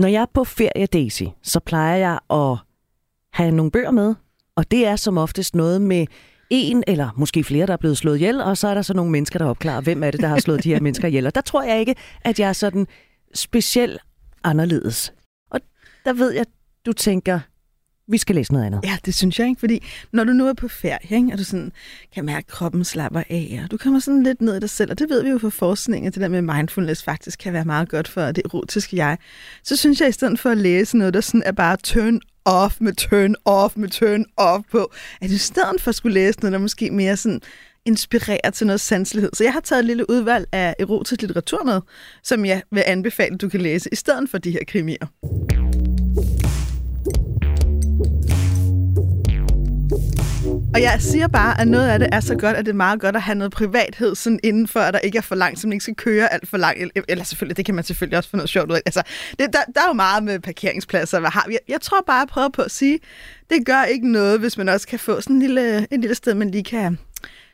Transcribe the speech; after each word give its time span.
Når 0.00 0.08
jeg 0.08 0.22
er 0.22 0.26
på 0.34 0.44
ferie, 0.44 0.86
Daisy, 0.86 1.22
så 1.42 1.60
plejer 1.60 1.96
jeg 1.96 2.18
at 2.30 2.58
have 3.32 3.50
nogle 3.50 3.70
bøger 3.70 3.90
med, 3.90 4.14
og 4.56 4.70
det 4.70 4.86
er 4.86 4.96
som 4.96 5.18
oftest 5.18 5.54
noget 5.54 5.82
med 5.82 6.06
en 6.50 6.84
eller 6.86 7.10
måske 7.16 7.44
flere, 7.44 7.66
der 7.66 7.72
er 7.72 7.76
blevet 7.76 7.98
slået 7.98 8.16
ihjel, 8.16 8.40
og 8.40 8.58
så 8.58 8.68
er 8.68 8.74
der 8.74 8.82
så 8.82 8.94
nogle 8.94 9.10
mennesker, 9.10 9.38
der 9.38 9.46
opklarer, 9.46 9.80
hvem 9.80 10.02
er 10.02 10.10
det, 10.10 10.20
der 10.20 10.28
har 10.28 10.38
slået 10.38 10.64
de 10.64 10.68
her 10.68 10.80
mennesker 10.80 11.08
ihjel. 11.08 11.26
Og 11.26 11.34
der 11.34 11.40
tror 11.40 11.62
jeg 11.62 11.80
ikke, 11.80 11.94
at 12.20 12.40
jeg 12.40 12.48
er 12.48 12.52
sådan 12.52 12.86
specielt 13.34 14.00
anderledes. 14.44 15.12
Og 15.50 15.60
der 16.04 16.12
ved 16.12 16.30
jeg, 16.32 16.46
du 16.86 16.92
tænker, 16.92 17.40
vi 18.10 18.18
skal 18.18 18.34
læse 18.34 18.52
noget 18.52 18.66
andet. 18.66 18.80
Ja, 18.84 18.96
det 19.04 19.14
synes 19.14 19.38
jeg 19.38 19.48
ikke, 19.48 19.60
fordi 19.60 19.86
når 20.12 20.24
du 20.24 20.32
nu 20.32 20.46
er 20.48 20.52
på 20.52 20.68
ferie, 20.68 20.98
ikke, 21.10 21.32
og 21.32 21.38
du 21.38 21.44
sådan 21.44 21.72
kan 22.14 22.24
mærke, 22.24 22.38
at 22.38 22.46
kroppen 22.46 22.84
slapper 22.84 23.22
af, 23.30 23.60
og 23.64 23.70
du 23.70 23.76
kommer 23.76 24.00
sådan 24.00 24.22
lidt 24.22 24.40
ned 24.40 24.56
i 24.56 24.60
dig 24.60 24.70
selv, 24.70 24.90
og 24.90 24.98
det 24.98 25.10
ved 25.10 25.22
vi 25.22 25.30
jo 25.30 25.38
fra 25.38 25.48
forskning, 25.48 26.06
at 26.06 26.14
det 26.14 26.22
der 26.22 26.28
med 26.28 26.42
mindfulness 26.42 27.02
faktisk 27.02 27.38
kan 27.38 27.52
være 27.52 27.64
meget 27.64 27.88
godt 27.88 28.08
for 28.08 28.32
det 28.32 28.42
erotiske 28.44 28.96
jeg, 28.96 29.18
så 29.64 29.76
synes 29.76 30.00
jeg, 30.00 30.08
i 30.08 30.12
stedet 30.12 30.38
for 30.38 30.50
at 30.50 30.58
læse 30.58 30.96
noget, 30.96 31.14
der 31.14 31.20
sådan 31.20 31.42
er 31.46 31.52
bare 31.52 31.76
turn 31.76 32.20
off 32.44 32.76
med 32.80 32.92
turn 32.92 33.34
off 33.44 33.76
med 33.76 33.88
turn 33.88 34.24
off 34.36 34.64
på, 34.70 34.92
at 35.20 35.30
i 35.30 35.38
stedet 35.38 35.80
for 35.80 35.88
at 35.88 35.94
skulle 35.94 36.14
læse 36.14 36.40
noget, 36.40 36.52
der 36.52 36.58
måske 36.58 36.90
mere 36.90 37.16
sådan 37.16 37.40
inspirerer 37.84 38.50
til 38.50 38.66
noget 38.66 38.80
sanselighed. 38.80 39.30
Så 39.34 39.44
jeg 39.44 39.52
har 39.52 39.60
taget 39.60 39.80
et 39.80 39.86
lille 39.86 40.10
udvalg 40.10 40.46
af 40.52 40.74
erotisk 40.78 41.20
litteratur 41.20 41.64
med, 41.64 41.80
som 42.22 42.44
jeg 42.44 42.62
vil 42.70 42.82
anbefale, 42.86 43.36
du 43.36 43.48
kan 43.48 43.60
læse, 43.60 43.88
i 43.92 43.96
stedet 43.96 44.30
for 44.30 44.38
de 44.38 44.50
her 44.50 44.60
krimier. 44.68 45.06
Og 50.80 50.84
jeg 50.84 51.02
siger 51.02 51.28
bare, 51.28 51.60
at 51.60 51.68
noget 51.68 51.88
af 51.88 51.98
det 51.98 52.08
er 52.12 52.20
så 52.20 52.36
godt, 52.36 52.56
at 52.56 52.66
det 52.66 52.72
er 52.72 52.76
meget 52.76 53.00
godt 53.00 53.16
at 53.16 53.22
have 53.22 53.34
noget 53.34 53.52
privathed 53.52 54.14
sådan 54.14 54.40
indenfor, 54.42 54.80
at 54.80 54.94
der 54.94 55.00
ikke 55.00 55.18
er 55.18 55.22
for 55.22 55.34
langt, 55.34 55.60
så 55.60 55.66
man 55.66 55.72
ikke 55.72 55.82
skal 55.82 55.94
køre 55.94 56.32
alt 56.32 56.48
for 56.48 56.56
langt. 56.56 56.98
Eller 57.08 57.24
selvfølgelig, 57.24 57.56
det 57.56 57.64
kan 57.64 57.74
man 57.74 57.84
selvfølgelig 57.84 58.18
også 58.18 58.30
få 58.30 58.36
noget 58.36 58.50
sjovt 58.50 58.70
ud 58.70 58.76
af. 58.76 58.80
Altså, 58.86 59.02
det, 59.30 59.38
der, 59.38 59.58
der 59.74 59.80
er 59.80 59.86
jo 59.88 59.92
meget 59.92 60.22
med 60.22 60.38
parkeringspladser. 60.38 61.20
Hvad 61.20 61.30
har 61.30 61.44
vi? 61.48 61.52
Jeg, 61.52 61.60
jeg 61.68 61.80
tror 61.80 62.04
bare, 62.06 62.16
at 62.16 62.20
jeg 62.20 62.28
prøver 62.28 62.48
på 62.48 62.62
at 62.62 62.70
sige, 62.70 62.98
det 63.50 63.66
gør 63.66 63.84
ikke 63.84 64.12
noget, 64.12 64.40
hvis 64.40 64.58
man 64.58 64.68
også 64.68 64.86
kan 64.86 64.98
få 64.98 65.20
sådan 65.20 65.36
en 65.36 65.42
lille, 65.42 65.86
en 65.90 66.00
lille 66.00 66.14
sted, 66.14 66.34
man 66.34 66.50
lige 66.50 66.64
kan 66.64 66.98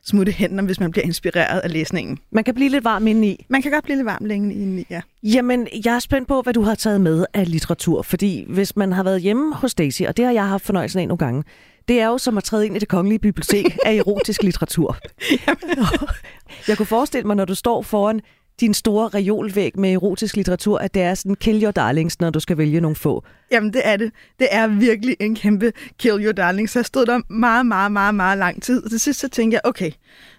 smutte 0.05 0.33
hen, 0.33 0.59
hvis 0.59 0.81
man 0.81 0.91
bliver 0.91 1.05
inspireret 1.05 1.61
af 1.61 1.73
læsningen. 1.73 2.19
Man 2.31 2.45
kan 2.45 2.55
blive 2.55 2.71
lidt 2.71 2.85
varm 2.85 3.07
indeni. 3.07 3.47
Man 3.49 3.63
kan 3.63 3.73
godt 3.73 3.85
blive 3.85 3.97
lidt 3.97 4.07
varm 4.07 4.25
længe 4.25 4.55
indeni, 4.55 4.87
ja. 4.91 5.01
Jamen, 5.23 5.69
jeg 5.85 5.95
er 5.95 5.99
spændt 5.99 6.29
på, 6.29 6.43
hvad 6.43 6.55
du 6.55 6.63
har 6.63 6.75
taget 6.75 7.01
med 7.01 7.27
af 7.35 7.51
litteratur, 7.51 8.03
fordi 8.03 8.45
hvis 8.49 8.77
man 8.77 8.93
har 8.93 9.03
været 9.03 9.23
hjemme 9.23 9.55
hos 9.55 9.75
Daisy, 9.75 10.03
og 10.03 10.17
det 10.17 10.25
har 10.25 10.33
jeg 10.33 10.49
haft 10.49 10.65
fornøjelsen 10.65 11.01
af 11.01 11.09
nogle 11.09 11.19
gange, 11.19 11.45
det 11.89 12.01
er 12.01 12.07
jo 12.07 12.19
som 12.19 12.39
at 12.39 12.45
træde 12.45 12.67
ind 12.67 12.77
i 12.77 12.79
det 12.79 12.89
kongelige 12.89 13.19
bibliotek 13.19 13.79
af 13.85 13.95
erotisk 13.95 14.43
litteratur. 14.43 14.97
jeg 16.69 16.77
kunne 16.77 16.87
forestille 16.87 17.27
mig, 17.27 17.37
når 17.37 17.45
du 17.45 17.55
står 17.55 17.83
foran 17.83 18.21
din 18.61 18.75
store 18.75 19.09
reolvæg 19.09 19.79
med 19.79 19.93
erotisk 19.93 20.37
litteratur, 20.37 20.79
at 20.79 20.95
det 20.95 21.03
er 21.03 21.15
sådan 21.15 21.35
kill 21.35 21.63
your 21.63 21.71
darlings, 21.71 22.21
når 22.21 22.31
du 22.31 22.41
skal 22.41 22.59
vælge 22.59 22.81
nogle 22.81 22.97
få? 22.97 23.25
Jamen, 23.51 23.73
det 23.73 23.83
er 23.85 23.97
det. 23.97 24.13
Det 24.39 24.49
er 24.51 24.67
virkelig 24.67 25.17
en 25.21 25.35
kæmpe 25.35 25.73
kill 25.99 26.25
your 26.25 26.33
darling. 26.33 26.71
Så 26.71 26.79
jeg 26.79 26.87
stod 26.87 27.07
der 27.07 27.33
meget, 27.33 27.67
meget, 27.67 27.93
meget, 27.93 28.15
meget 28.15 28.39
lang 28.39 28.63
tid. 28.63 28.85
Og 28.85 28.91
til 28.91 29.01
sidst 29.01 29.21
så 29.21 29.29
tænkte 29.29 29.55
jeg, 29.55 29.61
okay, 29.65 29.91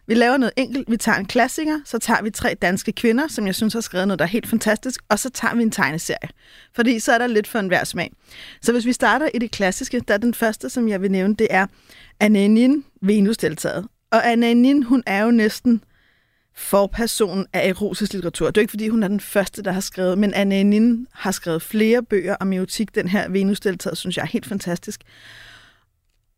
vi 0.08 0.13
laver 0.13 0.38
noget 0.38 0.53
enkelt. 0.58 0.91
Vi 0.91 0.97
tager 0.97 1.17
en 1.17 1.25
klassiker, 1.25 1.80
så 1.85 2.00
tager 2.00 2.22
vi 2.22 2.30
tre 2.30 2.55
danske 2.61 2.91
kvinder, 2.91 3.28
som 3.28 3.45
jeg 3.45 3.55
synes 3.55 3.73
har 3.73 3.81
skrevet 3.81 4.08
noget, 4.08 4.19
der 4.19 4.25
er 4.25 4.30
helt 4.30 4.47
fantastisk, 4.47 5.02
og 5.09 5.19
så 5.19 5.30
tager 5.30 5.55
vi 5.55 5.61
en 5.61 5.72
tegneserie. 5.72 6.30
Fordi 6.75 7.00
så 7.00 7.11
er 7.11 7.17
der 7.17 7.28
lidt 7.28 7.47
for 7.47 7.59
enhver 7.59 7.83
smag. 7.83 8.11
Så 8.61 8.72
hvis 8.72 8.85
vi 8.85 8.94
starter 8.94 9.30
i 9.33 9.39
det 9.39 9.52
klassiske, 9.52 10.00
der 10.08 10.13
er 10.13 10.17
den 10.17 10.33
første, 10.33 10.69
som 10.69 10.88
jeg 10.88 11.02
vil 11.02 11.11
nævne, 11.11 11.35
det 11.35 11.47
er 11.50 11.67
Ananin, 12.19 12.83
Venus-deltaget. 13.02 13.88
Og 14.11 14.31
Ananin, 14.31 14.83
hun 14.83 15.03
er 15.05 15.23
jo 15.23 15.31
næsten 15.31 15.81
forperson 16.58 17.45
af 17.53 17.69
erotisk 17.69 18.13
litteratur. 18.13 18.47
Det 18.47 18.58
er 18.58 18.61
ikke, 18.61 18.72
fordi 18.72 18.88
hun 18.88 19.03
er 19.03 19.08
den 19.08 19.19
første, 19.19 19.63
der 19.63 19.72
har 19.72 19.80
skrevet, 19.80 20.17
men 20.17 20.33
Anne 20.33 20.63
Nin 20.63 21.08
har 21.13 21.31
skrevet 21.31 21.61
flere 21.61 22.03
bøger 22.03 22.36
om 22.39 22.53
erotik. 22.53 22.95
Den 22.95 23.08
her 23.08 23.30
venus 23.30 23.59
synes 23.94 24.17
jeg 24.17 24.23
er 24.23 24.27
helt 24.27 24.45
fantastisk. 24.45 25.02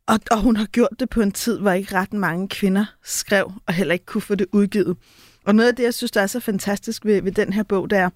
Og, 0.07 0.19
og 0.31 0.41
hun 0.41 0.55
har 0.55 0.65
gjort 0.65 0.99
det 0.99 1.09
på 1.09 1.21
en 1.21 1.31
tid, 1.31 1.59
hvor 1.59 1.71
ikke 1.71 1.95
ret 1.95 2.13
mange 2.13 2.47
kvinder 2.47 2.85
skrev, 3.03 3.51
og 3.65 3.73
heller 3.73 3.93
ikke 3.93 4.05
kunne 4.05 4.21
få 4.21 4.35
det 4.35 4.47
udgivet. 4.51 4.97
Og 5.45 5.55
noget 5.55 5.69
af 5.69 5.75
det, 5.75 5.83
jeg 5.83 5.93
synes, 5.93 6.11
der 6.11 6.21
er 6.21 6.27
så 6.27 6.39
fantastisk 6.39 7.05
ved, 7.05 7.21
ved 7.21 7.31
den 7.31 7.53
her 7.53 7.63
bog, 7.63 7.89
det 7.89 7.97
er, 7.97 8.09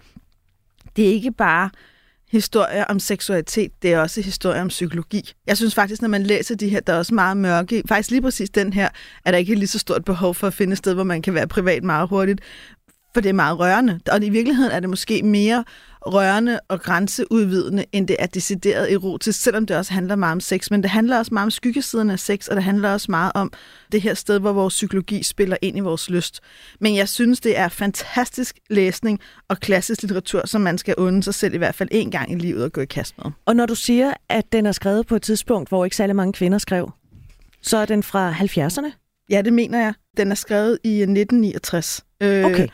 det 0.95 1.05
er 1.05 1.09
ikke 1.09 1.31
bare 1.31 1.69
historier 2.31 2.83
om 2.83 2.99
seksualitet, 2.99 3.71
det 3.81 3.93
er 3.93 3.99
også 3.99 4.21
historier 4.21 4.61
om 4.61 4.67
psykologi. 4.67 5.31
Jeg 5.47 5.57
synes 5.57 5.75
faktisk, 5.75 6.01
når 6.01 6.09
man 6.09 6.23
læser 6.23 6.55
de 6.55 6.69
her, 6.69 6.79
der 6.79 6.93
er 6.93 6.97
også 6.97 7.13
meget 7.13 7.37
mørke. 7.37 7.83
Faktisk 7.87 8.11
lige 8.11 8.21
præcis 8.21 8.49
den 8.49 8.73
her, 8.73 8.89
er 9.25 9.31
der 9.31 9.37
ikke 9.37 9.55
lige 9.55 9.67
så 9.67 9.79
stort 9.79 10.05
behov 10.05 10.35
for 10.35 10.47
at 10.47 10.53
finde 10.53 10.71
et 10.71 10.77
sted, 10.77 10.93
hvor 10.93 11.03
man 11.03 11.21
kan 11.21 11.33
være 11.33 11.47
privat 11.47 11.83
meget 11.83 12.09
hurtigt 12.09 12.41
for 13.13 13.21
det 13.21 13.29
er 13.29 13.33
meget 13.33 13.59
rørende. 13.59 13.99
Og 14.11 14.23
i 14.23 14.29
virkeligheden 14.29 14.71
er 14.71 14.79
det 14.79 14.89
måske 14.89 15.23
mere 15.23 15.63
rørende 16.05 16.59
og 16.67 16.81
grænseudvidende, 16.81 17.85
end 17.91 18.07
det 18.07 18.15
er 18.19 18.25
decideret 18.25 18.93
erotisk, 18.93 19.41
selvom 19.41 19.65
det 19.65 19.77
også 19.77 19.93
handler 19.93 20.15
meget 20.15 20.31
om 20.31 20.39
sex. 20.39 20.71
Men 20.71 20.83
det 20.83 20.91
handler 20.91 21.17
også 21.17 21.33
meget 21.33 21.45
om 21.45 21.51
skyggesiden 21.51 22.09
af 22.09 22.19
sex, 22.19 22.47
og 22.47 22.55
det 22.55 22.63
handler 22.63 22.93
også 22.93 23.11
meget 23.11 23.31
om 23.35 23.51
det 23.91 24.01
her 24.01 24.13
sted, 24.13 24.39
hvor 24.39 24.53
vores 24.53 24.73
psykologi 24.73 25.23
spiller 25.23 25.57
ind 25.61 25.77
i 25.77 25.79
vores 25.79 26.09
lyst. 26.09 26.39
Men 26.79 26.95
jeg 26.95 27.09
synes, 27.09 27.39
det 27.39 27.57
er 27.57 27.67
fantastisk 27.67 28.57
læsning 28.69 29.19
og 29.49 29.59
klassisk 29.59 30.01
litteratur, 30.01 30.41
som 30.45 30.61
man 30.61 30.77
skal 30.77 30.95
unde 30.97 31.23
sig 31.23 31.33
selv 31.33 31.53
i 31.53 31.57
hvert 31.57 31.75
fald 31.75 31.89
en 31.91 32.11
gang 32.11 32.31
i 32.31 32.35
livet 32.35 32.63
og 32.63 32.71
gå 32.71 32.81
i 32.81 32.85
kast 32.85 33.17
med. 33.17 33.31
Og 33.45 33.55
når 33.55 33.65
du 33.65 33.75
siger, 33.75 34.13
at 34.29 34.51
den 34.51 34.65
er 34.65 34.71
skrevet 34.71 35.07
på 35.07 35.15
et 35.15 35.21
tidspunkt, 35.21 35.69
hvor 35.69 35.85
ikke 35.85 35.95
særlig 35.95 36.15
mange 36.15 36.33
kvinder 36.33 36.57
skrev, 36.57 36.91
så 37.61 37.77
er 37.77 37.85
den 37.85 38.03
fra 38.03 38.31
70'erne? 38.31 39.25
Ja, 39.29 39.41
det 39.41 39.53
mener 39.53 39.79
jeg. 39.79 39.93
Den 40.17 40.31
er 40.31 40.35
skrevet 40.35 40.79
i 40.83 40.89
1969. 40.89 42.05
Øh, 42.21 42.45
okay 42.45 42.67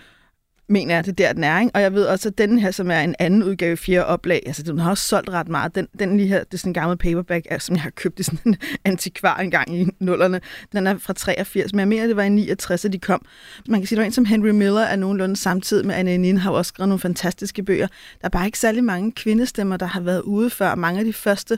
mener 0.69 0.96
jeg, 0.96 1.06
det 1.06 1.18
der, 1.18 1.34
den 1.34 1.44
er. 1.44 1.59
Ikke? 1.59 1.72
Og 1.74 1.81
jeg 1.81 1.94
ved 1.94 2.06
også, 2.06 2.30
at 2.30 2.38
den 2.38 2.59
her, 2.59 2.72
som 2.72 2.91
er 2.91 3.00
en 3.00 3.16
anden 3.19 3.44
udgave, 3.44 3.78
fire 3.78 4.06
oplag, 4.06 4.44
altså 4.46 4.63
den 4.63 4.80
har 4.80 4.90
også 4.90 5.07
solgt 5.07 5.30
ret 5.30 5.47
meget. 5.47 5.75
Den, 5.75 5.88
den 6.00 6.18
lige 6.18 6.28
her, 6.28 6.44
det 6.44 6.53
er 6.53 6.57
sådan 6.57 6.69
en 6.69 6.74
gammel 6.74 6.97
paperback, 6.97 7.47
som 7.59 7.75
jeg 7.75 7.81
har 7.81 7.90
købt 7.90 8.19
i 8.19 8.24
sådan 8.24 8.40
en 8.46 8.57
antikvar 8.85 9.38
engang 9.38 9.78
i 9.78 9.88
nullerne. 10.00 10.41
Den 10.72 10.88
er 10.88 10.97
fra 10.97 11.13
83, 11.13 11.74
men 11.74 11.80
jeg 11.80 11.88
mener, 11.88 12.07
det 12.07 12.16
var 12.16 12.24
i 12.24 12.30
69, 12.30 12.85
at 12.85 12.94
de 12.94 13.00
kom. 13.00 13.25
Man 13.68 13.80
kan 13.80 13.88
sige, 13.88 14.00
at 14.00 14.06
en 14.06 14.12
som 14.12 14.25
Henry 14.25 14.50
Miller 14.50 14.81
er 14.81 14.96
nogenlunde 14.96 15.35
samtidig 15.35 15.85
med 15.85 15.96
Anne 15.96 16.18
Nin, 16.18 16.38
har 16.38 16.52
også 16.52 16.69
skrevet 16.69 16.90
nogle 16.90 17.00
fantastiske 17.00 17.63
bøger. 17.63 17.88
Der 18.22 18.25
er 18.25 18.30
bare 18.30 18.46
ikke 18.46 18.59
særlig 18.59 18.84
mange 18.84 19.12
kvindestemmer, 19.12 19.78
der 19.78 19.86
har 19.86 20.01
været 20.01 20.22
ude 20.22 20.50
før. 20.50 20.75
Mange 20.75 21.00
af 21.00 21.06
de 21.06 21.13
første 21.13 21.57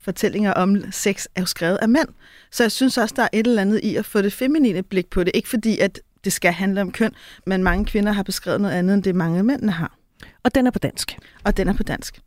fortællinger 0.00 0.52
om 0.52 0.92
sex 0.92 1.26
er 1.34 1.40
jo 1.40 1.46
skrevet 1.46 1.78
af 1.82 1.88
mænd. 1.88 2.08
Så 2.50 2.62
jeg 2.62 2.72
synes 2.72 2.98
også, 2.98 3.14
der 3.16 3.22
er 3.22 3.28
et 3.32 3.46
eller 3.46 3.62
andet 3.62 3.80
i 3.82 3.96
at 3.96 4.04
få 4.04 4.22
det 4.22 4.32
feminine 4.32 4.82
blik 4.82 5.06
på 5.10 5.24
det. 5.24 5.30
Ikke 5.34 5.48
fordi, 5.48 5.78
at 5.78 6.00
det 6.26 6.32
skal 6.32 6.52
handle 6.52 6.80
om 6.80 6.92
køn, 6.92 7.12
men 7.46 7.64
mange 7.64 7.84
kvinder 7.84 8.12
har 8.12 8.22
beskrevet 8.22 8.60
noget 8.60 8.74
andet, 8.74 8.94
end 8.94 9.02
det 9.02 9.14
mange 9.14 9.42
mændene 9.42 9.72
har. 9.72 9.96
Og 10.44 10.54
den 10.54 10.66
er 10.66 10.70
på 10.70 10.78
dansk? 10.78 11.16
Og 11.44 11.56
den 11.56 11.68
er 11.68 11.72
på 11.72 11.82
dansk. 11.82 12.20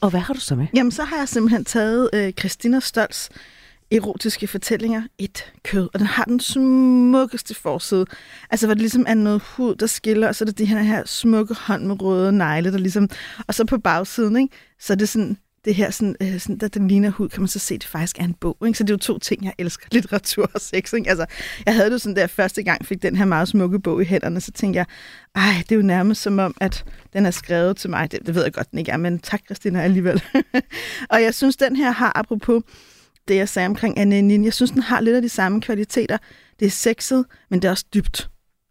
Og 0.00 0.10
hvad 0.10 0.20
har 0.20 0.34
du 0.34 0.40
så 0.40 0.54
med? 0.54 0.66
Jamen, 0.74 0.92
så 0.92 1.04
har 1.04 1.16
jeg 1.16 1.28
simpelthen 1.28 1.64
taget 1.64 2.10
øh, 2.12 2.32
Christina 2.32 2.80
Stolz 2.80 3.28
erotiske 3.90 4.46
fortællinger, 4.46 5.02
et 5.18 5.52
kød, 5.64 5.88
og 5.94 5.98
den 5.98 6.06
har 6.06 6.24
den 6.24 6.40
smukkeste 6.40 7.54
forside. 7.54 8.06
Altså, 8.50 8.66
hvor 8.66 8.74
det 8.74 8.80
ligesom 8.80 9.04
er 9.08 9.14
noget 9.14 9.42
hud, 9.42 9.74
der 9.74 9.86
skiller, 9.86 10.28
og 10.28 10.34
så 10.34 10.44
er 10.44 10.46
det 10.46 10.58
de 10.58 10.64
her, 10.64 10.82
her 10.82 11.02
smukke 11.06 11.54
hånd 11.54 11.86
med 11.86 12.02
røde 12.02 12.32
negle, 12.32 12.72
der 12.72 12.78
ligesom... 12.78 13.08
Og 13.46 13.54
så 13.54 13.64
på 13.64 13.78
bagsiden, 13.78 14.36
ikke? 14.36 14.54
så 14.80 14.92
er 14.92 14.96
det 14.96 15.08
sådan 15.08 15.36
det 15.64 15.74
her, 15.74 15.90
sådan, 15.90 16.16
øh, 16.22 16.40
sådan, 16.40 16.58
der 16.58 16.68
den 16.68 16.88
ligner 16.88 17.10
hud, 17.10 17.28
kan 17.28 17.40
man 17.40 17.48
så 17.48 17.58
se, 17.58 17.74
at 17.74 17.82
det 17.82 17.88
faktisk 17.88 18.18
er 18.18 18.24
en 18.24 18.34
bog. 18.34 18.56
Ikke? 18.66 18.78
Så 18.78 18.84
det 18.84 18.90
er 18.90 18.94
jo 18.94 18.98
to 18.98 19.18
ting, 19.18 19.44
jeg 19.44 19.52
elsker, 19.58 19.86
litteratur 19.92 20.50
og 20.54 20.60
sex. 20.60 20.92
Ikke? 20.92 21.10
Altså, 21.10 21.26
jeg 21.66 21.74
havde 21.74 21.90
det 21.90 22.00
sådan 22.00 22.16
der 22.16 22.26
første 22.26 22.62
gang, 22.62 22.86
fik 22.86 23.02
den 23.02 23.16
her 23.16 23.24
meget 23.24 23.48
smukke 23.48 23.80
bog 23.80 24.02
i 24.02 24.04
hænderne, 24.04 24.40
så 24.40 24.52
tænkte 24.52 24.76
jeg, 24.76 24.86
ej, 25.34 25.52
det 25.58 25.72
er 25.72 25.76
jo 25.76 25.82
nærmest 25.82 26.22
som 26.22 26.38
om, 26.38 26.54
at 26.60 26.84
den 27.12 27.26
er 27.26 27.30
skrevet 27.30 27.76
til 27.76 27.90
mig. 27.90 28.12
Det, 28.12 28.26
det 28.26 28.34
ved 28.34 28.42
jeg 28.42 28.52
godt, 28.52 28.70
den 28.70 28.78
ikke 28.78 28.92
er, 28.92 28.96
men 28.96 29.18
tak, 29.18 29.40
Christina, 29.44 29.82
alligevel. 29.82 30.22
og 31.12 31.22
jeg 31.22 31.34
synes, 31.34 31.56
den 31.56 31.76
her 31.76 31.90
har, 31.90 32.12
apropos 32.14 32.62
det, 33.28 33.36
jeg 33.36 33.48
sagde 33.48 33.66
omkring 33.66 33.98
Anne 33.98 34.22
Nin, 34.22 34.44
jeg 34.44 34.52
synes, 34.54 34.70
den 34.70 34.82
har 34.82 35.00
lidt 35.00 35.16
af 35.16 35.22
de 35.22 35.28
samme 35.28 35.60
kvaliteter. 35.60 36.18
Det 36.60 36.66
er 36.66 36.70
sexet, 36.70 37.24
men 37.50 37.62
det 37.62 37.68
er 37.68 37.72
også 37.72 37.84
dybt. 37.94 38.28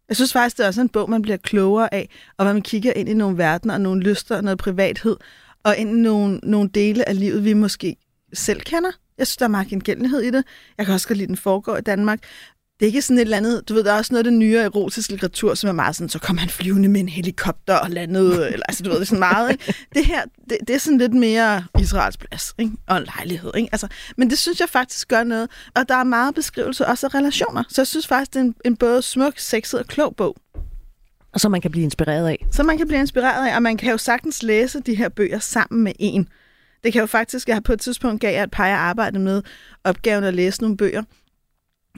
Jeg 0.08 0.16
synes 0.16 0.32
faktisk, 0.32 0.56
det 0.56 0.62
er 0.62 0.66
også 0.66 0.80
en 0.80 0.88
bog, 0.88 1.10
man 1.10 1.22
bliver 1.22 1.36
klogere 1.36 1.94
af, 1.94 2.08
og 2.38 2.44
hvor 2.44 2.52
man 2.52 2.62
kigger 2.62 2.92
ind 2.92 3.08
i 3.08 3.14
nogle 3.14 3.38
verdener 3.38 3.74
og 3.74 3.80
nogle 3.80 4.02
lyster 4.02 4.36
og 4.36 4.44
noget 4.44 4.58
privathed, 4.58 5.16
og 5.64 5.76
ind 5.76 5.90
i 5.90 6.00
nogle, 6.00 6.40
nogle 6.42 6.68
dele 6.68 7.08
af 7.08 7.18
livet, 7.18 7.44
vi 7.44 7.52
måske 7.52 7.96
selv 8.32 8.60
kender. 8.60 8.90
Jeg 9.18 9.26
synes, 9.26 9.36
der 9.36 9.44
er 9.44 9.48
meget 9.48 9.68
gengældelighed 9.68 10.20
i 10.20 10.30
det. 10.30 10.44
Jeg 10.78 10.86
kan 10.86 10.94
også 10.94 11.08
godt 11.08 11.18
lide, 11.18 11.28
den 11.28 11.36
foregår 11.36 11.76
i 11.76 11.80
Danmark. 11.80 12.20
Det 12.80 12.86
er 12.86 12.90
ikke 12.90 13.02
sådan 13.02 13.18
et 13.18 13.22
eller 13.22 13.36
andet, 13.36 13.68
du 13.68 13.74
ved, 13.74 13.84
der 13.84 13.92
er 13.92 13.96
også 13.98 14.12
noget 14.12 14.26
af 14.26 14.30
det 14.30 14.38
nye 14.38 14.56
erotisk 14.56 15.10
litteratur, 15.10 15.54
som 15.54 15.68
er 15.68 15.72
meget 15.72 15.96
sådan, 15.96 16.08
så 16.08 16.18
kommer 16.18 16.40
han 16.40 16.48
flyvende 16.48 16.88
med 16.88 17.00
en 17.00 17.08
helikopter 17.08 17.74
og 17.74 17.90
landede, 17.90 18.46
eller 18.52 18.66
altså, 18.68 18.82
du 18.82 18.90
ved, 18.90 18.96
det 18.96 19.02
er 19.02 19.06
sådan 19.06 19.18
meget, 19.18 19.50
ikke? 19.50 19.74
Det 19.94 20.04
her, 20.06 20.22
det, 20.50 20.58
det 20.68 20.74
er 20.74 20.78
sådan 20.78 20.98
lidt 20.98 21.14
mere 21.14 21.64
Israels 21.80 22.16
plads, 22.16 22.54
ikke? 22.58 22.72
Og 22.88 22.96
en 22.96 23.04
lejlighed, 23.04 23.50
ikke? 23.56 23.68
Altså, 23.72 23.88
men 24.16 24.30
det 24.30 24.38
synes 24.38 24.60
jeg 24.60 24.68
faktisk 24.68 25.08
gør 25.08 25.24
noget, 25.24 25.50
og 25.74 25.88
der 25.88 25.94
er 25.94 26.04
meget 26.04 26.34
beskrivelse 26.34 26.86
også 26.86 27.06
af 27.06 27.14
relationer, 27.14 27.62
så 27.68 27.80
jeg 27.82 27.86
synes 27.86 28.06
faktisk, 28.06 28.34
det 28.34 28.40
er 28.40 28.44
en, 28.44 28.54
en 28.64 28.76
både 28.76 29.02
smuk, 29.02 29.38
sexet 29.38 29.80
og 29.80 29.86
klog 29.86 30.16
bog. 30.16 30.36
Og 31.32 31.40
så 31.40 31.48
man 31.48 31.60
kan 31.60 31.70
blive 31.70 31.84
inspireret 31.84 32.28
af. 32.28 32.46
Så 32.50 32.62
man 32.62 32.78
kan 32.78 32.86
blive 32.86 33.00
inspireret 33.00 33.48
af, 33.48 33.56
og 33.56 33.62
man 33.62 33.76
kan 33.76 33.90
jo 33.90 33.98
sagtens 33.98 34.42
læse 34.42 34.80
de 34.80 34.94
her 34.94 35.08
bøger 35.08 35.38
sammen 35.38 35.84
med 35.84 35.92
en. 35.98 36.28
Det 36.84 36.92
kan 36.92 37.00
jo 37.00 37.06
faktisk, 37.06 37.48
jeg 37.48 37.56
har 37.56 37.60
på 37.60 37.72
et 37.72 37.80
tidspunkt 37.80 38.20
gav 38.20 38.34
jeg 38.34 38.42
et 38.42 38.50
par, 38.50 38.66
jeg 38.66 38.78
arbejdede 38.78 39.22
med 39.22 39.42
opgaven 39.84 40.24
at 40.24 40.34
læse 40.34 40.60
nogle 40.60 40.76
bøger. 40.76 41.02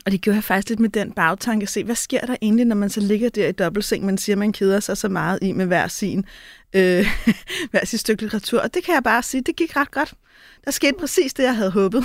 Og 0.06 0.12
det 0.12 0.20
gjorde 0.20 0.34
jeg 0.34 0.44
faktisk 0.44 0.68
lidt 0.68 0.80
med 0.80 0.88
den 0.88 1.12
bagtanke. 1.12 1.66
Se, 1.66 1.84
hvad 1.84 1.94
sker 1.94 2.20
der 2.20 2.36
egentlig, 2.42 2.66
når 2.66 2.76
man 2.76 2.90
så 2.90 3.00
ligger 3.00 3.28
der 3.28 3.48
i 3.48 3.52
dobbeltseng, 3.52 4.04
man 4.04 4.18
siger, 4.18 4.36
man 4.36 4.52
keder 4.52 4.80
sig 4.80 4.96
så 4.96 5.08
meget 5.08 5.38
i 5.42 5.52
med 5.52 5.66
hver 5.66 5.88
sin, 5.88 6.24
øh, 6.74 7.06
hver 7.70 7.84
sin 7.84 7.98
stykke 7.98 8.22
litteratur. 8.22 8.60
Og 8.60 8.74
det 8.74 8.84
kan 8.84 8.94
jeg 8.94 9.02
bare 9.02 9.22
sige, 9.22 9.40
det 9.40 9.56
gik 9.56 9.76
ret 9.76 9.90
godt. 9.90 10.14
Der 10.64 10.70
skete 10.70 10.94
præcis 11.00 11.34
det, 11.34 11.42
jeg 11.42 11.56
havde 11.56 11.70
håbet 11.70 12.04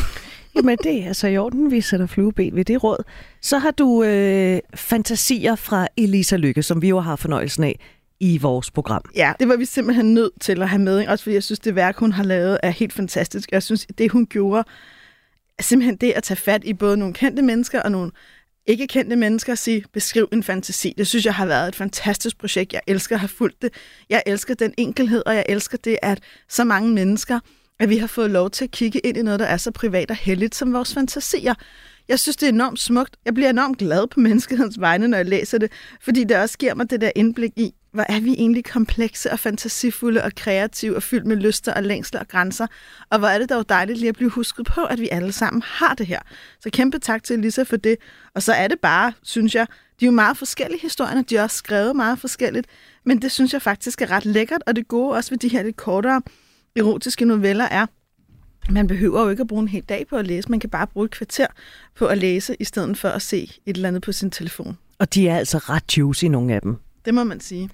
men 0.63 0.77
det 0.83 1.03
er 1.03 1.07
altså 1.07 1.27
i 1.27 1.37
orden, 1.37 1.71
vi 1.71 1.81
sætter 1.81 2.05
flueben 2.05 2.55
ved 2.55 2.65
det 2.65 2.83
råd. 2.83 3.03
Så 3.41 3.57
har 3.57 3.71
du 3.71 4.03
øh, 4.03 4.59
fantasier 4.75 5.55
fra 5.55 5.87
Elisa 5.97 6.37
Lykke, 6.37 6.63
som 6.63 6.81
vi 6.81 6.89
jo 6.89 6.99
har 6.99 7.15
fornøjelsen 7.15 7.63
af 7.63 7.79
i 8.19 8.37
vores 8.37 8.71
program. 8.71 9.01
Ja, 9.15 9.33
det 9.39 9.47
var 9.47 9.55
vi 9.55 9.65
simpelthen 9.65 10.13
nødt 10.13 10.33
til 10.41 10.61
at 10.61 10.69
have 10.69 10.81
med. 10.81 11.07
Også 11.07 11.23
fordi 11.23 11.33
jeg 11.33 11.43
synes, 11.43 11.59
det 11.59 11.75
værk, 11.75 11.97
hun 11.97 12.11
har 12.11 12.23
lavet, 12.23 12.59
er 12.63 12.69
helt 12.69 12.93
fantastisk. 12.93 13.51
Jeg 13.51 13.63
synes, 13.63 13.87
det 13.97 14.11
hun 14.11 14.25
gjorde, 14.25 14.63
er 15.59 15.63
simpelthen 15.63 15.95
det 15.95 16.11
at 16.11 16.23
tage 16.23 16.37
fat 16.37 16.63
i 16.63 16.73
både 16.73 16.97
nogle 16.97 17.13
kendte 17.13 17.41
mennesker 17.41 17.81
og 17.81 17.91
nogle 17.91 18.11
ikke 18.65 18.87
kendte 18.87 19.15
mennesker 19.15 19.53
at 19.53 19.59
sige, 19.59 19.83
beskriv 19.93 20.29
en 20.33 20.43
fantasi. 20.43 20.93
Det 20.97 21.07
synes 21.07 21.25
jeg 21.25 21.35
har 21.35 21.45
været 21.45 21.67
et 21.67 21.75
fantastisk 21.75 22.37
projekt. 22.37 22.73
Jeg 22.73 22.81
elsker 22.87 23.15
at 23.15 23.19
have 23.19 23.29
fulgt 23.29 23.61
det. 23.61 23.73
Jeg 24.09 24.23
elsker 24.25 24.53
den 24.53 24.73
enkelhed, 24.77 25.23
og 25.25 25.35
jeg 25.35 25.45
elsker 25.49 25.77
det, 25.77 25.97
at 26.01 26.19
så 26.49 26.63
mange 26.63 26.89
mennesker, 26.89 27.39
at 27.79 27.89
vi 27.89 27.97
har 27.97 28.07
fået 28.07 28.31
lov 28.31 28.49
til 28.49 28.63
at 28.63 28.71
kigge 28.71 28.99
ind 28.99 29.17
i 29.17 29.21
noget, 29.21 29.39
der 29.39 29.45
er 29.45 29.57
så 29.57 29.71
privat 29.71 30.11
og 30.11 30.17
heldigt 30.17 30.55
som 30.55 30.73
vores 30.73 30.93
fantasier. 30.93 31.53
Jeg 32.07 32.19
synes, 32.19 32.37
det 32.37 32.45
er 32.45 32.51
enormt 32.51 32.79
smukt. 32.79 33.17
Jeg 33.25 33.33
bliver 33.33 33.49
enormt 33.49 33.77
glad 33.77 34.07
på 34.07 34.19
menneskehedens 34.27 34.79
vegne, 34.79 35.07
når 35.07 35.17
jeg 35.17 35.25
læser 35.25 35.57
det, 35.57 35.71
fordi 36.01 36.23
det 36.23 36.37
også 36.37 36.57
giver 36.57 36.73
mig 36.73 36.89
det 36.89 37.01
der 37.01 37.11
indblik 37.15 37.51
i, 37.55 37.73
hvor 37.91 38.05
er 38.09 38.19
vi 38.19 38.31
egentlig 38.33 38.65
komplekse 38.65 39.31
og 39.31 39.39
fantasifulde 39.39 40.23
og 40.23 40.31
kreative 40.35 40.95
og 40.95 41.03
fyldt 41.03 41.25
med 41.25 41.35
lyster 41.35 41.73
og 41.73 41.83
længsler 41.83 42.19
og 42.19 42.27
grænser. 42.27 42.67
Og 43.09 43.19
hvor 43.19 43.27
er 43.27 43.39
det 43.39 43.49
dog 43.49 43.69
dejligt 43.69 43.99
lige 43.99 44.09
at 44.09 44.15
blive 44.15 44.29
husket 44.29 44.65
på, 44.65 44.83
at 44.83 44.99
vi 44.99 45.09
alle 45.11 45.31
sammen 45.31 45.61
har 45.65 45.93
det 45.93 46.05
her. 46.05 46.19
Så 46.59 46.69
kæmpe 46.69 46.99
tak 46.99 47.23
til 47.23 47.37
Elisa 47.39 47.63
for 47.63 47.77
det. 47.77 47.97
Og 48.35 48.43
så 48.43 48.53
er 48.53 48.67
det 48.67 48.79
bare, 48.79 49.13
synes 49.23 49.55
jeg, 49.55 49.67
de 49.99 50.05
er 50.05 50.07
jo 50.07 50.11
meget 50.11 50.37
forskellige 50.37 50.81
historier, 50.81 51.21
de 51.21 51.37
er 51.37 51.43
også 51.43 51.57
skrevet 51.57 51.95
meget 51.95 52.19
forskelligt, 52.19 52.67
men 53.05 53.21
det 53.21 53.31
synes 53.31 53.53
jeg 53.53 53.61
faktisk 53.61 54.01
er 54.01 54.11
ret 54.11 54.25
lækkert, 54.25 54.63
og 54.67 54.75
det 54.75 54.87
gode 54.87 55.15
også 55.15 55.29
ved 55.29 55.37
de 55.37 55.47
her 55.47 55.63
lidt 55.63 55.77
kortere 55.77 56.21
erotiske 56.75 57.25
noveller 57.25 57.65
er, 57.65 57.85
man 58.69 58.87
behøver 58.87 59.23
jo 59.23 59.29
ikke 59.29 59.41
at 59.41 59.47
bruge 59.47 59.61
en 59.61 59.67
hel 59.67 59.83
dag 59.83 60.07
på 60.07 60.15
at 60.15 60.27
læse. 60.27 60.49
Man 60.49 60.59
kan 60.59 60.69
bare 60.69 60.87
bruge 60.87 61.05
et 61.05 61.11
kvarter 61.11 61.47
på 61.95 62.05
at 62.05 62.17
læse, 62.17 62.55
i 62.59 62.63
stedet 62.63 62.97
for 62.97 63.09
at 63.09 63.21
se 63.21 63.51
et 63.65 63.75
eller 63.75 63.87
andet 63.87 64.01
på 64.01 64.11
sin 64.11 64.31
telefon. 64.31 64.77
Og 64.99 65.13
de 65.13 65.27
er 65.27 65.37
altså 65.37 65.57
ret 65.57 65.97
juicy, 65.97 66.25
nogle 66.25 66.53
af 66.53 66.61
dem. 66.61 66.75
Det 67.05 67.13
må 67.13 67.23
man 67.23 67.39
sige. 67.39 67.69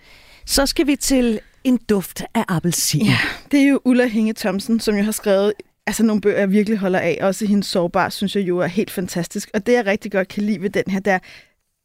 Så 0.46 0.66
skal 0.66 0.88
vi 0.88 0.96
til 0.96 1.40
en 1.64 1.80
duft 1.90 2.24
af 2.34 2.46
appelsin. 2.48 3.06
Ja, 3.06 3.18
det 3.52 3.60
er 3.60 3.68
jo 3.68 3.82
Ulla 3.86 4.06
Hinge 4.06 4.34
Thomsen, 4.34 4.80
som 4.80 4.96
jo 4.96 5.04
har 5.04 5.12
skrevet 5.12 5.54
altså 5.88 6.04
nogle 6.04 6.22
bøger, 6.22 6.40
jeg 6.40 6.52
virkelig 6.52 6.80
holder 6.80 7.00
af. 7.00 7.18
Også 7.22 7.46
hendes 7.46 7.68
sårbar, 7.68 8.10
synes 8.10 8.36
jeg 8.36 8.48
jo 8.48 8.58
er 8.58 8.68
helt 8.68 8.92
fantastisk. 8.92 9.50
Og 9.54 9.66
det, 9.66 9.74
jeg 9.74 9.86
rigtig 9.86 10.12
godt 10.12 10.28
kan 10.28 10.44
lide 10.44 10.62
ved 10.62 10.70
den 10.70 10.84
her, 10.88 11.00
der 11.00 11.20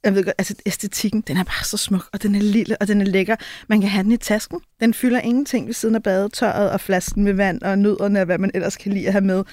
jeg 0.05 0.15
ved 0.15 0.25
godt, 0.25 0.35
altså 0.39 0.55
æstetikken, 0.67 1.21
den 1.21 1.37
er 1.37 1.45
bare 1.45 1.65
så 1.65 1.77
smuk, 1.77 2.09
og 2.13 2.23
den 2.23 2.35
er 2.35 2.41
lille, 2.41 2.77
og 2.81 2.89
den 2.89 3.01
er 3.01 3.05
lækker. 3.05 3.37
Man 3.69 3.81
kan 3.81 3.91
have 3.91 4.03
den 4.03 4.13
i 4.13 4.17
tasken. 4.17 4.61
Den 4.81 4.95
fylder 4.95 5.21
ingenting 5.21 5.67
ved 5.67 5.75
siden 5.75 5.95
af 5.95 6.03
badetøjet 6.03 6.71
og 6.71 6.81
flasken 6.81 7.25
med 7.25 7.33
vand 7.33 7.63
og 7.63 7.79
nødderne 7.79 8.21
og 8.21 8.25
hvad 8.25 8.39
man 8.39 8.51
ellers 8.55 8.77
kan 8.77 8.93
lide 8.93 9.07
at 9.07 9.13
have 9.13 9.25
med. 9.25 9.45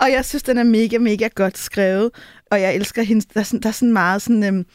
Og 0.00 0.12
jeg 0.12 0.24
synes, 0.24 0.42
den 0.42 0.58
er 0.58 0.64
mega, 0.64 0.98
mega 0.98 1.28
godt 1.34 1.58
skrevet, 1.58 2.10
og 2.50 2.60
jeg 2.60 2.74
elsker 2.74 3.02
hende. 3.02 3.26
Der 3.34 3.40
er 3.40 3.44
sådan, 3.44 3.60
der 3.60 3.68
er 3.68 3.72
sådan 3.72 3.92
meget 3.92 4.22
sådan... 4.22 4.44
Øhm, 4.44 4.66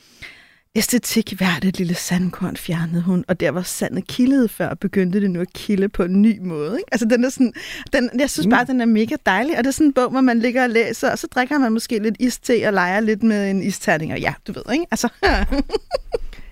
æstetik 0.79 1.33
hvert 1.37 1.65
et 1.65 1.77
lille 1.77 1.95
sandkorn 1.95 2.57
fjernede 2.57 3.01
hun, 3.01 3.25
og 3.27 3.39
der 3.39 3.51
var 3.51 3.61
sandet 3.61 4.07
kildede 4.07 4.49
før, 4.49 4.73
begyndte 4.73 5.21
det 5.21 5.31
nu 5.31 5.41
at 5.41 5.53
kilde 5.53 5.89
på 5.89 6.03
en 6.03 6.21
ny 6.21 6.39
måde. 6.41 6.77
Ikke? 6.77 6.89
Altså 6.91 7.07
den 7.07 7.25
er 7.25 7.29
sådan, 7.29 7.53
den, 7.93 8.09
jeg 8.19 8.29
synes 8.29 8.47
bare, 8.47 8.63
mm. 8.63 8.67
den 8.67 8.81
er 8.81 8.85
mega 8.85 9.15
dejlig, 9.25 9.57
og 9.57 9.63
det 9.63 9.67
er 9.67 9.71
sådan 9.71 9.87
en 9.87 9.93
bog, 9.93 10.09
hvor 10.09 10.21
man 10.21 10.39
ligger 10.39 10.63
og 10.63 10.69
læser, 10.69 11.11
og 11.11 11.19
så 11.19 11.27
drikker 11.27 11.57
man 11.57 11.71
måske 11.71 11.99
lidt 11.99 12.15
iste 12.19 12.67
og 12.67 12.73
leger 12.73 12.99
lidt 12.99 13.23
med 13.23 13.49
en 13.49 13.63
isterning, 13.63 14.13
og 14.13 14.19
ja, 14.19 14.33
du 14.47 14.53
ved, 14.53 14.73
ikke? 14.73 14.85
Altså, 14.91 15.09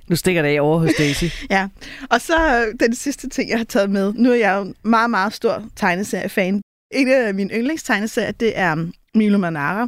Nu 0.09 0.15
stikker 0.15 0.41
det 0.41 0.49
af 0.49 0.61
over 0.61 0.79
hos 0.79 0.91
Daisy. 0.97 1.25
ja, 1.49 1.67
og 2.09 2.21
så 2.21 2.65
øh, 2.65 2.75
den 2.79 2.95
sidste 2.95 3.29
ting, 3.29 3.49
jeg 3.49 3.57
har 3.57 3.65
taget 3.65 3.89
med. 3.89 4.13
Nu 4.13 4.31
er 4.31 4.35
jeg 4.35 4.55
jo 4.57 4.73
meget, 4.83 5.09
meget 5.09 5.33
stor 5.33 5.63
tegneseriefan. 5.75 6.61
En 6.93 7.07
af 7.07 7.33
mine 7.33 7.53
yndlingstegneserier, 7.53 8.31
det 8.31 8.59
er 8.59 8.87
Milo 9.15 9.37
Manara, 9.37 9.87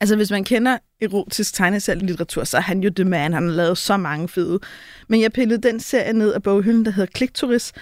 Altså, 0.00 0.16
hvis 0.16 0.30
man 0.30 0.44
kender 0.44 0.78
erotisk 1.00 1.54
tegneserielitteratur, 1.54 2.44
så 2.44 2.56
er 2.56 2.60
han 2.60 2.80
jo 2.80 2.90
the 2.96 3.04
man. 3.04 3.32
Han 3.32 3.48
har 3.48 3.54
lavet 3.54 3.78
så 3.78 3.96
mange 3.96 4.28
fede. 4.28 4.58
Men 5.08 5.20
jeg 5.20 5.32
pillede 5.32 5.68
den 5.68 5.80
serie 5.80 6.12
ned 6.12 6.32
af 6.32 6.42
boghylden, 6.42 6.84
der 6.84 6.90
hedder 6.90 7.10
Klikturis. 7.14 7.72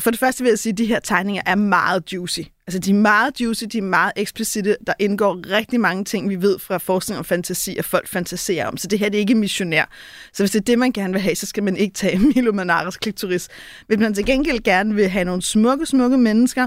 For 0.00 0.10
det 0.10 0.20
første 0.20 0.42
vil 0.42 0.50
jeg 0.50 0.58
sige, 0.58 0.72
at 0.72 0.78
de 0.78 0.86
her 0.86 1.00
tegninger 1.00 1.42
er 1.46 1.54
meget 1.54 2.12
juicy. 2.12 2.40
Altså, 2.66 2.78
de 2.78 2.90
er 2.90 2.94
meget 2.94 3.40
juicy, 3.40 3.64
de 3.64 3.78
er 3.78 3.82
meget 3.82 4.12
eksplicite. 4.16 4.76
Der 4.86 4.92
indgår 4.98 5.50
rigtig 5.50 5.80
mange 5.80 6.04
ting, 6.04 6.28
vi 6.28 6.42
ved 6.42 6.58
fra 6.58 6.78
forskning 6.78 7.18
om 7.18 7.24
fantasi, 7.24 7.76
at 7.76 7.84
folk 7.84 8.08
fantaserer 8.08 8.66
om. 8.66 8.76
Så 8.76 8.86
det 8.86 8.98
her 8.98 9.08
det 9.08 9.18
er 9.18 9.20
ikke 9.20 9.34
missionær. 9.34 9.84
Så 10.32 10.42
hvis 10.42 10.50
det 10.50 10.60
er 10.60 10.64
det, 10.64 10.78
man 10.78 10.92
gerne 10.92 11.12
vil 11.12 11.22
have, 11.22 11.34
så 11.34 11.46
skal 11.46 11.62
man 11.62 11.76
ikke 11.76 11.94
tage 11.94 12.18
Milo 12.34 12.52
Manaras 12.52 12.96
Klikturis. 12.96 13.48
Hvis 13.86 13.98
man 13.98 14.14
til 14.14 14.26
gengæld 14.26 14.62
gerne 14.62 14.94
vil 14.94 15.08
have 15.08 15.24
nogle 15.24 15.42
smukke, 15.42 15.86
smukke 15.86 16.18
mennesker, 16.18 16.66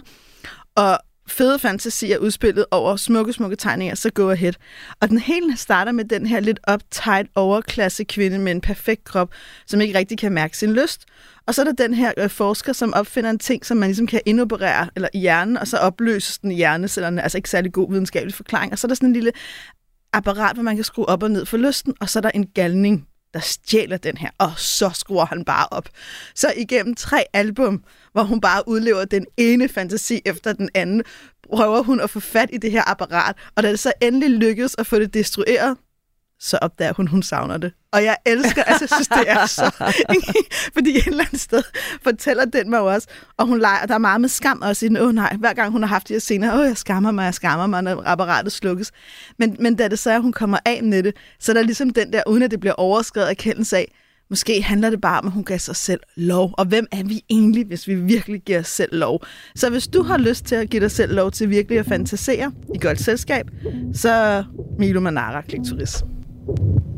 og 0.75 0.99
fede 1.27 1.59
fantasier 1.59 2.17
udspillet 2.17 2.65
over 2.71 2.95
smukke, 2.95 3.33
smukke 3.33 3.55
tegninger, 3.55 3.95
så 3.95 4.09
go 4.09 4.29
ahead. 4.29 4.53
Og 5.01 5.09
den 5.09 5.17
hele 5.17 5.57
starter 5.57 5.91
med 5.91 6.05
den 6.05 6.25
her 6.25 6.39
lidt 6.39 6.59
uptight 6.73 7.29
overklasse 7.35 8.03
kvinde 8.03 8.39
med 8.39 8.51
en 8.51 8.61
perfekt 8.61 9.03
krop, 9.03 9.29
som 9.65 9.81
ikke 9.81 9.97
rigtig 9.97 10.17
kan 10.17 10.31
mærke 10.31 10.57
sin 10.57 10.73
lyst. 10.73 11.05
Og 11.47 11.55
så 11.55 11.61
er 11.61 11.65
der 11.65 11.73
den 11.73 11.93
her 11.93 12.11
øh, 12.17 12.29
forsker, 12.29 12.73
som 12.73 12.93
opfinder 12.93 13.29
en 13.29 13.39
ting, 13.39 13.65
som 13.65 13.77
man 13.77 13.89
ligesom 13.89 14.07
kan 14.07 14.21
indoperere 14.25 14.89
eller 14.95 15.09
i 15.13 15.19
hjernen, 15.19 15.57
og 15.57 15.67
så 15.67 15.77
opløses 15.77 16.37
den 16.37 16.51
i 16.51 16.55
hjernecellerne. 16.55 17.21
Altså 17.21 17.37
ikke 17.37 17.49
særlig 17.49 17.73
god 17.73 17.91
videnskabelig 17.91 18.33
forklaring. 18.33 18.71
Og 18.71 18.79
så 18.79 18.87
er 18.87 18.89
der 18.89 18.95
sådan 18.95 19.09
en 19.09 19.13
lille 19.13 19.31
apparat, 20.13 20.55
hvor 20.55 20.63
man 20.63 20.75
kan 20.75 20.83
skrue 20.83 21.09
op 21.09 21.23
og 21.23 21.31
ned 21.31 21.45
for 21.45 21.57
lysten, 21.57 21.93
og 21.99 22.09
så 22.09 22.19
er 22.19 22.21
der 22.21 22.31
en 22.33 22.47
galning, 22.47 23.07
der 23.33 23.39
stjæler 23.39 23.97
den 23.97 24.17
her, 24.17 24.29
og 24.37 24.51
så 24.57 24.89
skruer 24.93 25.25
han 25.25 25.45
bare 25.45 25.67
op. 25.71 25.89
Så 26.35 26.53
igennem 26.57 26.95
tre 26.95 27.25
album, 27.33 27.83
hvor 28.11 28.23
hun 28.23 28.41
bare 28.41 28.67
udlever 28.67 29.05
den 29.05 29.25
ene 29.37 29.69
fantasi 29.69 30.21
efter 30.25 30.53
den 30.53 30.69
anden, 30.73 31.03
prøver 31.53 31.83
hun 31.83 31.99
at 31.99 32.09
få 32.09 32.19
fat 32.19 32.49
i 32.53 32.57
det 32.57 32.71
her 32.71 32.89
apparat, 32.89 33.35
og 33.55 33.63
da 33.63 33.71
det 33.71 33.79
så 33.79 33.93
endelig 34.01 34.29
lykkes 34.29 34.75
at 34.77 34.87
få 34.87 34.99
det 34.99 35.13
destrueret, 35.13 35.77
så 36.43 36.57
opdager 36.61 36.93
hun, 36.93 37.07
hun 37.07 37.23
savner 37.23 37.57
det. 37.57 37.71
Og 37.91 38.03
jeg 38.03 38.17
elsker, 38.25 38.63
altså 38.63 38.83
jeg 38.83 38.89
synes, 38.89 39.07
det 39.07 39.31
er 39.31 39.45
så... 39.45 39.93
fordi 40.75 40.97
et 40.97 41.07
eller 41.07 41.23
andet 41.23 41.41
sted 41.41 41.63
fortæller 42.01 42.45
den 42.45 42.69
mig 42.69 42.79
også, 42.79 43.07
og 43.37 43.47
hun 43.47 43.59
leger, 43.59 43.85
der 43.85 43.93
er 43.93 43.97
meget 43.97 44.21
med 44.21 44.29
skam 44.29 44.61
også 44.61 44.85
i 44.85 44.89
den, 44.89 44.97
åh 44.97 45.07
oh, 45.07 45.13
nej, 45.13 45.35
hver 45.39 45.53
gang 45.53 45.71
hun 45.71 45.81
har 45.81 45.87
haft 45.87 46.07
de 46.07 46.13
her 46.13 46.19
scener, 46.19 46.53
åh, 46.53 46.59
oh, 46.59 46.65
jeg 46.65 46.77
skammer 46.77 47.11
mig, 47.11 47.25
jeg 47.25 47.33
skammer 47.33 47.67
mig, 47.67 47.81
når 47.81 48.03
apparatet 48.05 48.51
slukkes. 48.51 48.91
Men, 49.39 49.55
men 49.59 49.75
da 49.75 49.87
det 49.87 49.99
så 49.99 50.11
er, 50.11 50.19
hun 50.19 50.31
kommer 50.31 50.57
af 50.65 50.83
med 50.83 51.03
det, 51.03 51.15
så 51.39 51.51
er 51.51 51.53
der 51.53 51.61
ligesom 51.61 51.89
den 51.89 52.13
der, 52.13 52.23
uden 52.27 52.43
at 52.43 52.51
det 52.51 52.59
bliver 52.59 52.73
overskrevet 52.73 53.29
erkendelse 53.29 53.77
af, 53.77 53.93
Måske 54.29 54.61
handler 54.61 54.89
det 54.89 55.01
bare 55.01 55.19
om, 55.19 55.27
at 55.27 55.33
hun 55.33 55.43
gav 55.43 55.59
sig 55.59 55.75
selv 55.75 55.99
lov. 56.15 56.53
Og 56.57 56.65
hvem 56.65 56.87
er 56.91 57.03
vi 57.03 57.21
egentlig, 57.29 57.65
hvis 57.65 57.87
vi 57.87 57.95
virkelig 57.95 58.41
giver 58.41 58.59
os 58.59 58.67
selv 58.67 58.95
lov? 58.95 59.23
Så 59.55 59.69
hvis 59.69 59.87
du 59.87 60.03
har 60.03 60.17
lyst 60.17 60.45
til 60.45 60.55
at 60.55 60.69
give 60.69 60.81
dig 60.81 60.91
selv 60.91 61.15
lov 61.15 61.31
til 61.31 61.49
virkelig 61.49 61.79
at 61.79 61.85
fantasere 61.85 62.51
i 62.75 62.77
godt 62.81 62.99
selskab, 63.01 63.45
så 63.93 64.43
Milo 64.79 64.99
Manara, 64.99 65.41
klik 65.41 65.59
turist. 65.65 66.03
you 66.45 66.92